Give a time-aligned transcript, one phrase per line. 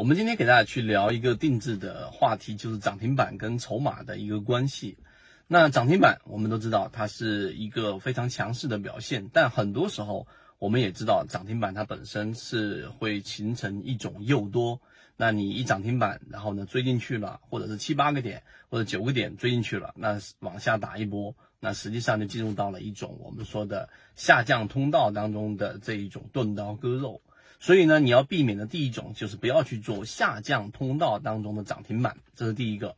[0.00, 4.96] 我们今天给大家去聊一个定制的话题，就是涨停板跟筹码的一个关系。
[5.46, 10.26] 那涨停板我们都知道它是一个非常强势的表现，但很多时候
[10.58, 14.80] 我们也知道涨停板它本身是会形成一种诱多。
[15.18, 27.20] 那你一涨停板，然后呢追进去了，或者是七八个点或者九个点追进去了，那往下打一波，那实际上就进入到了一种我们说的下降通道当中的这一种钝刀割肉。
[27.62, 32.96] 所以呢，你要避免的第一种就是不要去做下降通道当中的涨停板，这是第一个。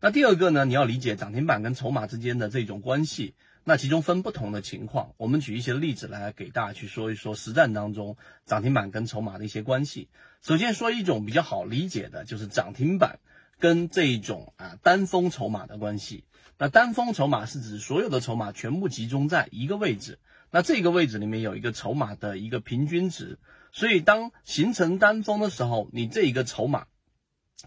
[0.00, 5.12] 那第二个呢，你要理解涨停板跟筹码之间的这种关系，那其中分不同的情况。
[5.16, 10.08] 我们举一些例子来给大家去说一说实战当中涨停板跟筹码的一些关系。
[10.42, 13.20] 首先说一种比较好理解的，就是涨停板
[13.60, 16.24] 跟这一种啊单峰筹码的关系。
[16.58, 20.18] 那单峰筹码是指所有的筹码全部集中在一个位置，
[20.50, 23.38] 那这个位置里面有一个筹码的一个平均值。
[23.72, 26.86] 所以，当形成单峰的时候，你这一个筹码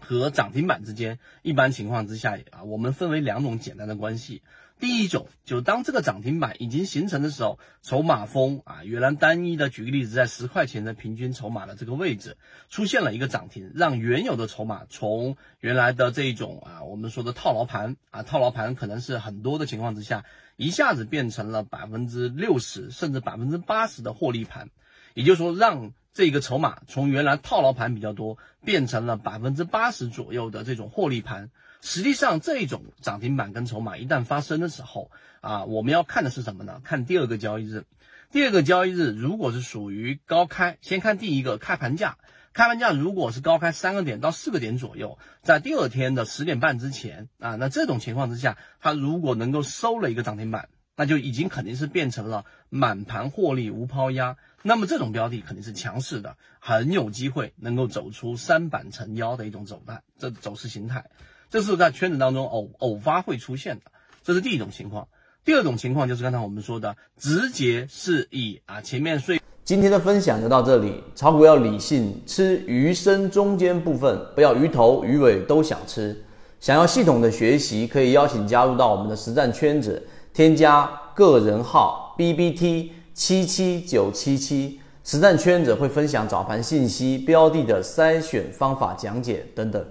[0.00, 4.42] 和涨停板之间，一般情况之下啊，我们分为两种简单的关系。
[4.80, 12.36] 第一种，就当这个涨停板已经形成的时候，筹码峰啊，原来单一的，举个例子，在十块钱的平均筹码的这个位置
[12.68, 20.24] 出现了一个涨停，让原有的筹码从原来的这一种啊，我们说的套牢盘啊，套牢盘可能是很多的情况之下，
[20.56, 24.68] 一下子变成了百分之六十甚至百分之八十的获利盘。
[25.14, 31.50] 也就是说，让这个筹码从原来套牢盘比较多，变成了百分之八十左右的这种获利盘。
[31.80, 36.80] 实际上，这种涨停板跟筹码一旦发生的时候，啊，我们要看的是什么呢？
[36.82, 37.84] 看第二个交易日。
[38.30, 42.16] 第二个交易日如果是属于高开，先看第一个开盘价。
[42.52, 50.68] 开盘价如果是高开三个点到四个点左右，在第二天的十点半之前，啊，那这种情况之下，它如果能够收了一个涨停板。
[50.96, 61.04] 那就已经肯定是变成了满盘获利无抛压，那么这种标的肯定是强势的，很有机会能够走出三板成妖的一种走态，这走势形态，
[61.50, 63.90] 这是在圈子当中偶偶发会出现的，
[64.22, 65.08] 这是第一种情况。
[65.44, 69.40] 第二种情况就是刚才我们说的，直接是以啊前面税。
[69.62, 76.18] 今天的分享就到这里，炒股要理性，吃鱼身中间部分，不要鱼头鱼尾都想吃。
[76.60, 80.02] 想要系统的学习，可以邀请加入到我们的实战圈子。
[80.34, 80.84] 添加
[81.14, 89.86] 个人号 B B T 七七九七七，实战圈子会分享早盘信息、标的的筛选方法讲解等等。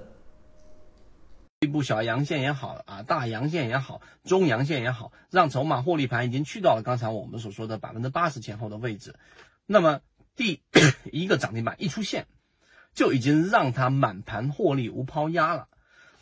[1.61, 9.15] 一部小阳线也好啊，大阳线也好，中阳线也好，让筹码获利盘已经去到了刚才我们所说的百分之八十前后的位置。
[9.65, 10.01] 那么
[10.35, 10.59] 第
[11.05, 12.27] 一个涨停板一出现，
[12.93, 15.69] 就已经让它满盘获利无抛压了。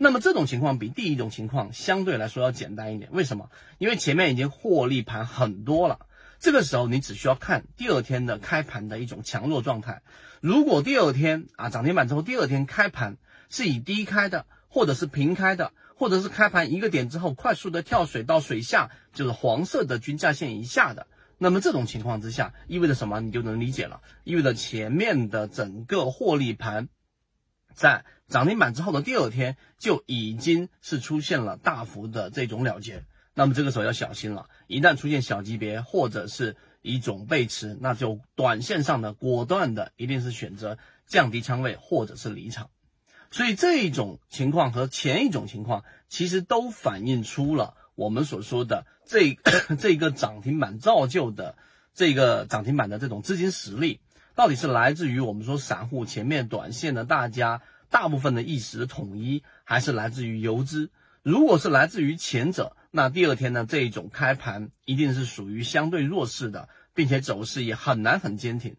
[0.03, 3.51] 那么这种情况比第一种情况相对来说要简单一点，为什么？
[3.77, 6.07] 因为前面已经获利盘很多了，
[6.39, 10.01] 这个时候你只需要看第二天的开盘的一种强弱状态。
[10.39, 13.17] 如果第二天啊涨停板之后，第二天开盘
[13.47, 21.05] 是以低开的，或者是平开的，或者是开盘一个点之后快速的跳水到水下，就是黄色的均价线以下的，
[21.37, 23.21] 那么这种情况之下意味着什么？
[23.21, 26.89] 你就能理解了，意味着前面的整个获利盘。
[27.81, 34.45] 在涨停板之后的第二天，就已经是出现了大幅的这种了结，那么这个时候要小心了。
[34.67, 40.77] 一旦出现小级别或者是一种背驰，那就短线上的果断的一定是选择
[41.07, 42.69] 降低仓位或者是离场。
[43.31, 49.39] 所以这一种情况和前一种情况，其实都反映出了我们所说的这
[49.79, 51.57] 这个涨停板造就的
[51.95, 54.01] 这个涨停板的这种资金实力。
[54.35, 60.89] 到底是来自于我们说散户前面短线的大家大部分的意识统一，还是来自于游资？
[61.23, 68.75] 如果是来自于前者，那第二天呢这一种开盘一定是属于相对弱势的，并且走势也很难很坚挺。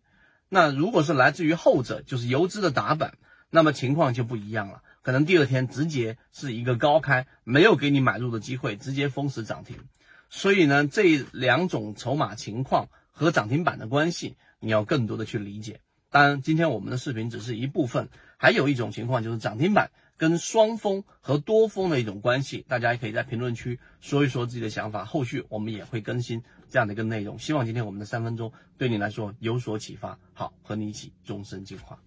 [0.48, 3.14] 那如果是来自于后者，就是游资的打板，
[3.50, 9.76] 那么情况就不一样了，可能第二天直接是一个高开，没有给你买入的机会，直接封死涨停。
[10.28, 14.36] 所以呢，这两种筹码情况和涨停板的关系。
[14.62, 15.80] 你要更多的去理解。
[16.08, 22.64] 当然，今天我们的视频只是一部分，还有一种情况就是涨停板跟双峰和多峰的一种关系。
[22.68, 27.38] 大家也可以在评论区说一说自己的想法，后续我们也会更新这样的一个内容。
[27.38, 30.18] 希望今天我们的三分钟对你来说有所启发。
[30.32, 31.98] 好，和你一起终身进化。